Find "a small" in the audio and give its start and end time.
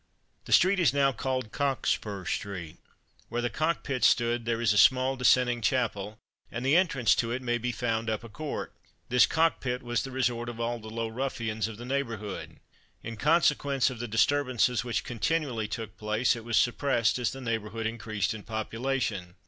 4.73-5.15